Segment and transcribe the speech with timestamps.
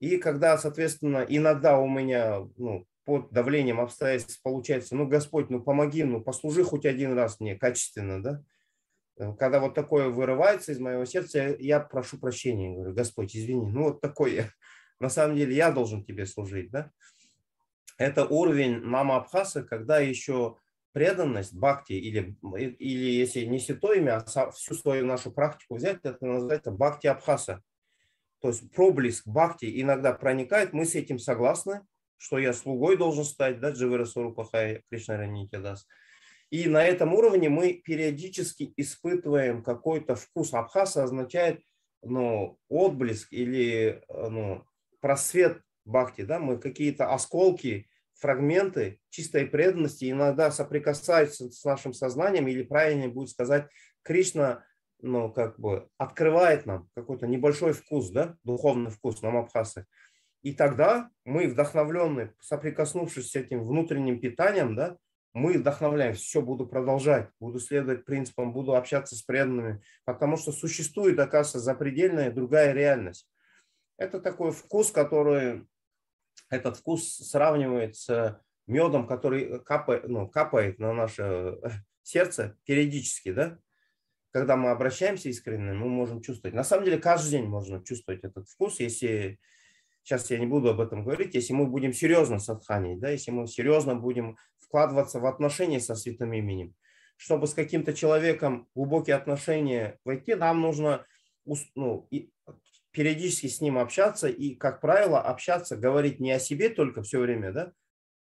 [0.00, 6.04] И когда, соответственно, иногда у меня ну, под давлением обстоятельств получается, ну, Господь, ну, помоги,
[6.04, 8.42] ну, послужи хоть один раз мне качественно, да,
[9.38, 14.00] когда вот такое вырывается из моего сердца, я прошу прощения, говорю, Господь, извини, ну вот
[14.00, 14.50] такой я.
[15.00, 16.90] На самом деле я должен тебе служить, да?
[17.98, 20.56] Это уровень мама Абхаса, когда еще
[20.92, 22.34] преданность, бхакти, или,
[22.78, 27.62] или если не святое имя, а всю свою нашу практику взять, это называется бхакти Абхаса.
[28.40, 31.82] То есть проблеск бхакти иногда проникает, мы с этим согласны,
[32.16, 35.88] что я слугой должен стать, да, Дживера Сурупахай Кришна Ранити даст.
[36.50, 40.52] И на этом уровне мы периодически испытываем какой-то вкус.
[40.52, 41.62] Абхаса означает
[42.02, 44.64] ну, отблеск или ну,
[45.00, 46.22] просвет бхакти.
[46.22, 46.40] Да?
[46.40, 53.66] Мы какие-то осколки, фрагменты чистой преданности иногда соприкасаются с нашим сознанием, или правильнее будет сказать,
[54.02, 54.64] Кришна
[55.02, 59.86] ну, как бы открывает нам какой-то небольшой вкус, да, духовный вкус нам Абхасы.
[60.42, 64.96] И тогда мы, вдохновленные, соприкоснувшись с этим внутренним питанием, да,
[65.32, 71.18] мы вдохновляем, все, буду продолжать, буду следовать принципам, буду общаться с преданными, потому что существует,
[71.18, 73.28] оказывается, запредельная другая реальность.
[73.96, 75.66] Это такой вкус, который,
[76.48, 81.70] этот вкус сравнивает с медом, который капает, ну, капает на наше э,
[82.02, 83.58] сердце периодически, да,
[84.32, 86.54] когда мы обращаемся искренне, мы можем чувствовать.
[86.54, 89.38] На самом деле каждый день можно чувствовать этот вкус, если
[90.02, 93.46] сейчас я не буду об этом говорить, если мы будем серьезно садханить, да, если мы
[93.46, 96.74] серьезно будем вкладываться в отношения со святым именем.
[97.16, 101.04] Чтобы с каким-то человеком глубокие отношения войти, нам нужно
[101.74, 102.08] ну,
[102.92, 107.52] периодически с ним общаться и, как правило, общаться, говорить не о себе только все время,
[107.52, 107.72] да,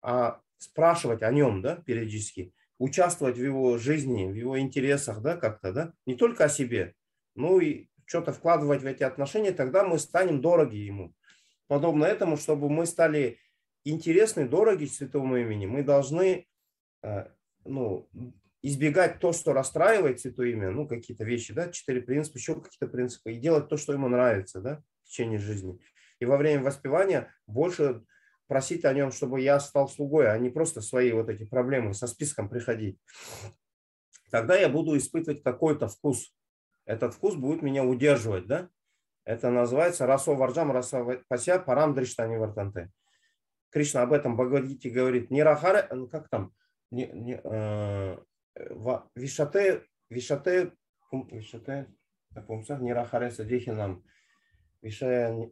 [0.02, 5.72] а спрашивать о нем, да, периодически, участвовать в его жизни, в его интересах, да, как-то,
[5.72, 6.94] да, не только о себе,
[7.34, 11.14] ну и что-то вкладывать в эти отношения, тогда мы станем дороги ему.
[11.66, 13.38] Подобно этому, чтобы мы стали
[13.84, 16.46] интересны, дороги святому имени, мы должны
[17.02, 17.26] э,
[17.64, 18.08] ну,
[18.62, 23.32] избегать то, что расстраивает святое имя, ну, какие-то вещи, да, четыре принципа, еще какие-то принципы,
[23.32, 25.78] и делать то, что ему нравится, да, в течение жизни.
[26.20, 28.02] И во время воспевания больше
[28.48, 32.06] просить о нем, чтобы я стал слугой, а не просто свои вот эти проблемы со
[32.06, 32.98] списком приходить.
[34.30, 36.34] Тогда я буду испытывать какой-то вкус.
[36.84, 38.68] Этот вкус будет меня удерживать, да?
[39.24, 42.90] Это называется расо варджам, расо пася, парам дриштани вартанте.
[43.70, 46.54] Кришна об этом Бхагавадгите говорит, не рахаре, ну как там,
[46.90, 48.16] не, не, э,
[49.14, 50.72] вишате, вишате,
[51.04, 51.86] вишате,
[52.80, 54.02] не рахаре садихинам,
[54.80, 55.50] вишая,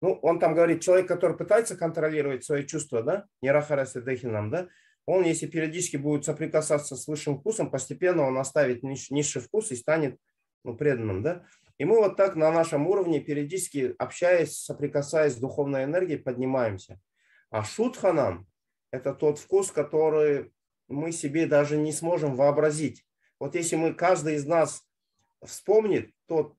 [0.00, 4.68] ну, он там говорит, человек, который пытается контролировать свои чувства, да, не рахаре садихинам, да,
[5.06, 10.18] он, если периодически будет соприкасаться с высшим вкусом, постепенно он оставит низший вкус и станет
[10.64, 11.44] ну, преданным, да.
[11.78, 17.00] И мы вот так на нашем уровне, периодически общаясь, соприкасаясь с духовной энергией, поднимаемся.
[17.50, 18.46] А шутханам–
[18.92, 20.52] это тот вкус, который
[20.88, 23.06] мы себе даже не сможем вообразить.
[23.38, 24.84] Вот если мы, каждый из нас
[25.42, 26.54] вспомнит тот,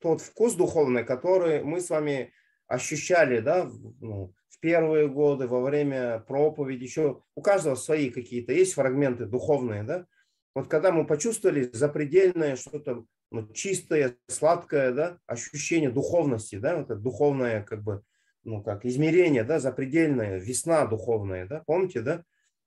[0.00, 2.32] тот вкус духовный, который мы с вами
[2.66, 3.70] ощущали да,
[4.00, 9.82] ну, в первые годы, во время проповеди, еще у каждого свои какие-то есть фрагменты духовные,
[9.82, 10.06] да,
[10.54, 17.62] вот когда мы почувствовали запредельное что-то ну, чистое, сладкое, да, ощущение духовности, да, это духовное,
[17.62, 18.02] как бы,
[18.44, 22.24] ну, как измерение, да, запредельное, весна духовная, да, помните, да,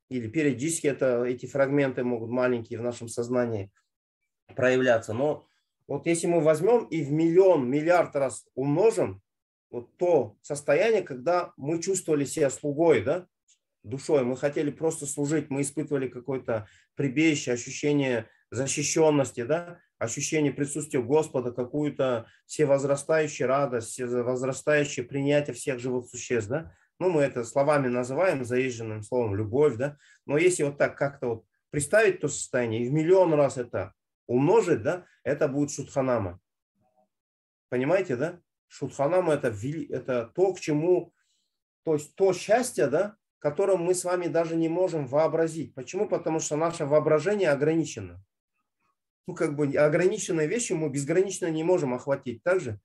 [0.10, 3.72] или периодически это, эти фрагменты могут маленькие в нашем сознании
[4.56, 5.48] проявляться, но
[5.88, 9.22] вот если мы возьмем и в миллион, миллиард раз умножим,
[9.70, 13.28] вот то состояние, когда мы чувствовали себя слугой, да,
[13.84, 21.52] душой, мы хотели просто служить, мы испытывали какое-то прибежище, ощущение защищенности, да, ощущение присутствия Господа,
[21.52, 26.74] какую-то всевозрастающую радость, всевозрастающее принятие всех живых существ, да.
[27.00, 29.98] Ну, мы это словами называем, заезженным словом любовь, да.
[30.26, 33.94] Но если вот так как-то вот представить то состояние и в миллион раз это
[34.26, 36.40] умножить, да, это будет шутханама.
[37.70, 38.40] Понимаете, да?
[38.68, 39.54] Шутханама это,
[39.90, 41.14] это то, к чему,
[41.84, 45.74] то есть то счастье, да, которым мы с вами даже не можем вообразить.
[45.74, 46.08] Почему?
[46.08, 48.24] Потому что наше воображение ограничено.
[49.28, 52.44] Ну, как бы ограниченные вещи мы безгранично не можем охватить.
[52.44, 52.80] Также,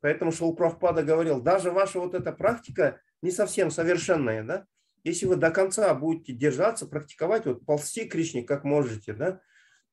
[0.00, 4.66] поэтому Шаупрахпада говорил, даже ваша вот эта практика не совсем совершенная, да?
[5.02, 9.40] Если вы до конца будете держаться, практиковать, вот ползти Кришне как можете, да,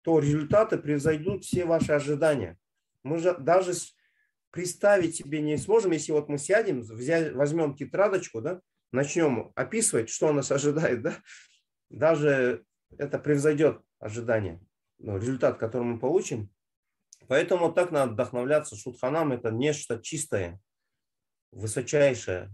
[0.01, 2.57] то результаты превзойдут все ваши ожидания.
[3.04, 3.74] Мы же даже
[4.51, 8.61] представить себе не сможем, если вот мы сядем, взять, возьмем тетрадочку, да,
[8.91, 11.15] начнем описывать, что нас ожидает, да,
[11.89, 12.63] даже
[12.97, 14.61] это превзойдет ожидания,
[14.99, 16.49] ну, результат, который мы получим.
[17.27, 18.75] Поэтому так надо вдохновляться.
[18.75, 20.61] Шутханам– это нечто чистое.
[21.51, 22.51] высочайшее.